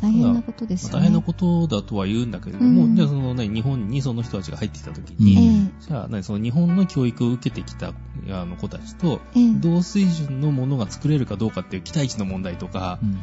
[0.00, 0.92] 大変なことですね。
[0.92, 7.94] 大変なことだとは言うんだけれども、うん、じゃあその、日本にその人たちが入ってきたときに、じゃあ、その日本の教育を受けてきた
[8.30, 9.20] あの子たちと、
[9.60, 13.18] 同水準のものが作れるかどうかっていう期待値の問題とか、うん、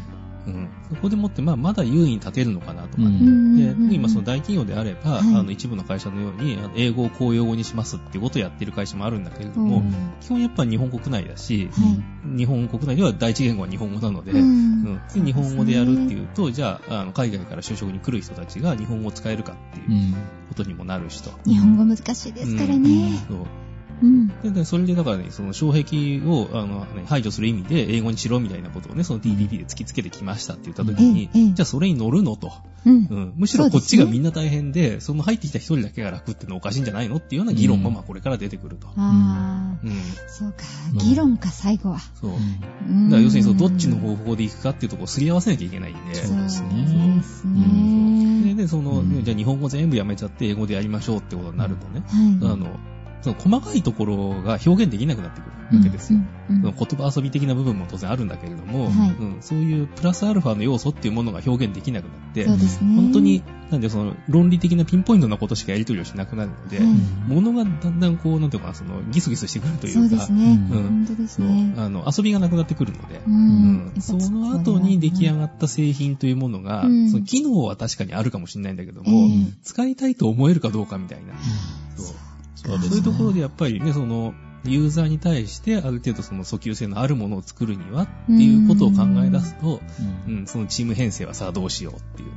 [0.90, 3.08] そこでもって、まあ、まだ優位に立てるのかなとかね。
[3.08, 14.84] うん、で今、その大企業であれば、はい、あの一部の会社のように、英語を公用語にしますっていうことをやってる会社もあるんだけれども、うん、基本やっぱ日本国内だし、はい、日本国内では第一言語は日本語なので、うん。
[15.14, 20.16] で日本語でやるっていうと、じゃああの海外から就職に来る人たちが日本語を使えるかっていう
[20.50, 21.32] ことにもなるしと。
[21.46, 23.24] 日本語難しいですからね。
[23.28, 23.65] そう
[24.02, 32.52] うん、でそれでだからね、その障壁をあの、ね、排除する意味で英語にしろみたいなことをね、その TPP で突きつけてきましたって言った時に、うん、じゃあそれに乗るのと、
[32.86, 38.88] うん、うん、むしろこっちがみんな大変で、その入ってきた一人だけが楽っていうのはおかしいんじゃないのっていうような議論もまあこれから出てくると。
[38.88, 39.94] ああ、うん、
[40.28, 42.00] そうか、議論か、最後は。
[42.00, 42.32] そう。
[42.32, 46.16] だから要するにそのどっちの方法でいくかっていうところをすり合わせなきゃいけないんで。
[46.16, 46.70] そうですね。
[46.88, 47.16] そう。
[47.18, 48.56] ですね。
[48.56, 52.80] で、その、じゃあ日本語全部やめちゃって英語でやりましょうってことになるとね、はい、あの、
[53.26, 56.20] その細かいところが表現できなくなってくるわけですよ。
[56.48, 59.10] うんうん、その言葉遊び的な部分も当然あるんだけれども、はい。
[59.10, 62.56] うん、そういうプラスアルファの要素っていうものが表現できなくなって、ね、
[62.96, 66.88] 本当に、なんでその論理的なピンポイントなことしかやり取りをしなくなるので、はい、
[67.28, 70.44] ものがだんだんこう、なんていうかな、そのギスギスしてくるというか、そうですね。
[70.44, 71.74] うん、本当ですね。
[71.78, 79.30] あの、遊びがなくなってくるので、うん、うん、その後に出来上がった製品というものが、その機能は確かにあるかもしれないんだけども、
[79.64, 81.34] 使いたいと思えるかどうかみたいな。
[81.98, 82.16] そう
[82.66, 84.34] そういうところでやっぱりね、その、
[84.68, 89.80] ユーザーに対してある程度その訴求性のあるものを作るにはっていうことを考え出すと、
[90.28, 92.36] うん、うん、そのチーム編成はさあどうしようっていうね、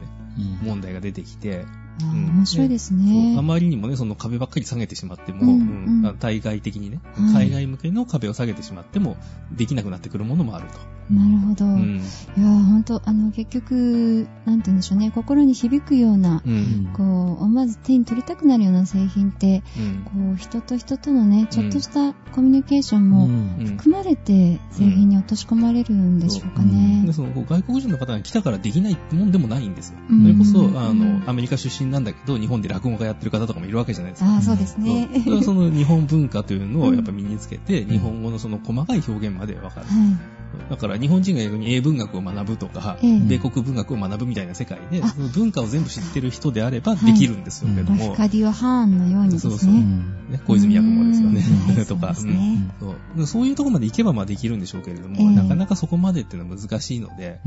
[0.61, 1.65] うん、問題が出てきて、
[2.01, 3.37] うん、面白いですね。
[3.39, 7.01] あまりにもね、その壁ばっかり下げてしまっても、うんうん、対外的にね、
[7.33, 9.17] 海外向けの壁を下げてしまっても、
[9.53, 10.99] できなくなってくるものもあると。
[11.11, 11.65] なるほど。
[11.65, 23.27] うん、いや、本当あの、結局、なんて言うんでしょうね、心に響くような、うん、こう、思わず手に取りたくなるような製品って、うん、こう、人と人とのね、ちょっとしたコミュニケーションも
[23.65, 27.05] 含まれて、製品に落とし込まれるんでしょうかね。
[27.07, 29.99] でその外国人の方が来たからできないってもんでもないんですよ。
[30.09, 34.37] それこそ、あの、アメリカ出身なんだけど、日本で落語家やってる方とかもいるわけじゃないですか。
[34.37, 35.09] あそうですね。
[35.25, 39.87] それはその日本文化というのをやっぱ身につけて、日本語のその細かい表現までわかる。
[39.87, 40.38] はい
[40.71, 45.03] だから日本人が逆に英文学を学ぶとか、米国文学を学ぶみたいな世界で、
[45.35, 48.15] 文化を全部知ってる人であればできるんですよけども。
[48.15, 49.51] カディオ・ハーンのようにですね。
[49.51, 49.73] そうそう。
[49.73, 51.85] ね小泉役もですよね。
[51.89, 53.47] とか、そうそう。
[53.47, 57.41] いうところまで行けばまあできるんでしょうけれども、なかなかそこまでっていうのは難しいので、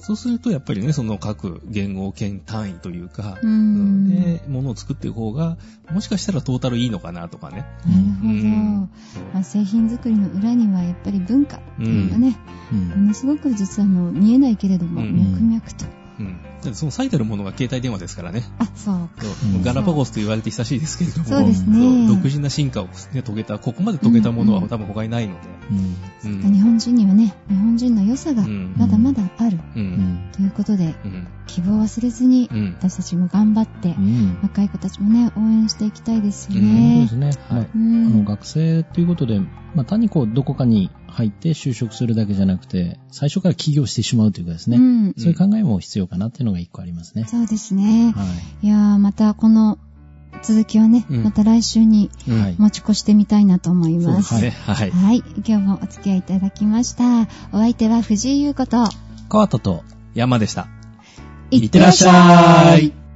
[0.00, 0.16] そう。
[0.16, 5.56] するとやっぱりね、その各言語圏単位というか、で、ものを作っていく方が、
[5.92, 7.64] もしかしたらトータルいいのかなとかね。
[7.86, 9.28] なるほど。
[9.34, 12.36] まあ、製品作りの裏にはやっぱり文化っていうのがね、
[12.96, 15.86] ものすごく実はもう見えないけれども、脈々と。
[16.20, 16.40] うん
[16.72, 18.42] その最たるものが携帯電話ですからね。
[18.58, 19.62] あ、そうそう。
[19.62, 22.08] ガラパゴスと言われて久しいですけれども、そうですね。
[22.08, 25.40] 独自な進化を、ね、遂げた、ここまで遂げたものは多分他にないので。
[26.24, 28.44] うん、日本人にはね、日本人の良さが
[28.76, 29.58] まだまだある。
[29.76, 33.94] うん、ということで、うん、希望を忘れずに、私たちも頑張って、
[34.42, 37.06] 若い子たちもね、応援していきたいですよね。
[37.08, 37.44] そうですね。
[37.48, 37.68] はい。
[37.72, 39.38] あの学生ということで、
[39.74, 47.24] まあ、単にこう、どこかに入って就職するだけじゃなくて、最初から起業してしまうというかですね、うん、そういう考えも必要かなっていうのが一個ありますね。
[47.28, 48.12] そうですね。
[48.14, 48.24] は
[48.62, 48.66] い。
[48.66, 49.78] いやー、またこの
[50.42, 52.10] 続きはね、うん、また来週に
[52.58, 54.34] 持ち越してみたいなと思います。
[54.34, 54.50] はい。
[54.50, 54.90] はい。
[54.90, 55.24] はい。
[55.44, 57.22] 今日もお付き合いいただきました。
[57.52, 58.84] お相手は藤井優子と、
[59.28, 59.82] 川田と
[60.14, 60.68] 山でした。
[61.50, 63.07] いってらっしゃい。